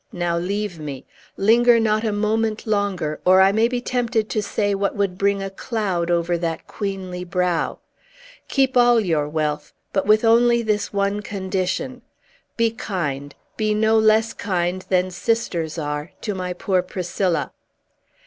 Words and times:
Now 0.11 0.35
leave 0.35 0.79
me. 0.79 1.05
Linger 1.37 1.79
not 1.79 2.03
a 2.03 2.11
moment 2.11 2.65
longer, 2.65 3.19
or 3.23 3.39
I 3.39 3.51
may 3.51 3.67
be 3.67 3.81
tempted 3.81 4.31
to 4.31 4.41
say 4.41 4.73
what 4.73 4.95
would 4.95 5.15
bring 5.15 5.43
a 5.43 5.51
cloud 5.51 6.09
over 6.09 6.39
that 6.39 6.65
queenly 6.65 7.23
brow. 7.23 7.77
Keep 8.47 8.75
all 8.75 8.99
your 8.99 9.29
wealth, 9.29 9.73
but 9.93 10.07
with 10.07 10.25
only 10.25 10.63
this 10.63 10.91
one 10.91 11.21
condition: 11.21 12.01
Be 12.57 12.71
kind 12.71 13.35
be 13.57 13.75
no 13.75 13.95
less 13.95 14.33
kind 14.33 14.83
than 14.89 15.11
sisters 15.11 15.77
are 15.77 16.13
to 16.21 16.33
my 16.33 16.53
poor 16.53 16.81
Priscilla!" 16.81 17.51